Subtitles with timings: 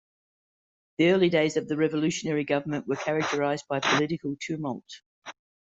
[0.97, 4.89] The early days of the revolutionary government were characterized by political tumult.